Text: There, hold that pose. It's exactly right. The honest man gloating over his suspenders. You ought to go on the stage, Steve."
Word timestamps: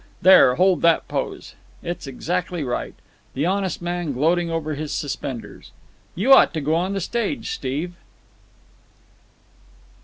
There, 0.23 0.55
hold 0.55 0.81
that 0.81 1.07
pose. 1.07 1.53
It's 1.83 2.07
exactly 2.07 2.63
right. 2.63 2.95
The 3.35 3.45
honest 3.45 3.83
man 3.83 4.13
gloating 4.13 4.49
over 4.49 4.73
his 4.73 4.91
suspenders. 4.91 5.69
You 6.15 6.33
ought 6.33 6.55
to 6.55 6.59
go 6.61 6.73
on 6.73 6.93
the 6.93 6.99
stage, 7.01 7.51
Steve." 7.51 7.93